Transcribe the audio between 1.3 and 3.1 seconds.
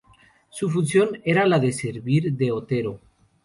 la de servir de otero.